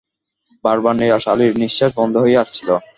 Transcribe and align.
বারবার 0.63 0.93
নিসার 0.99 1.31
আলির 1.33 1.53
নিঃশ্বাস 1.61 1.91
বন্ধ 1.97 2.13
হয়ে 2.23 2.41
আসছিল। 2.43 2.69